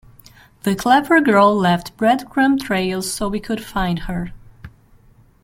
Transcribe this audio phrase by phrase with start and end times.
[0.63, 4.33] The clever girl left breadcrumb trails so we could find her.